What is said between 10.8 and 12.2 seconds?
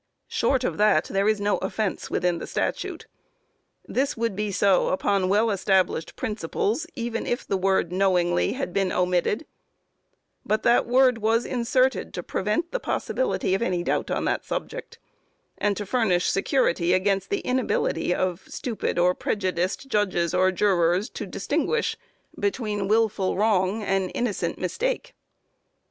word was inserted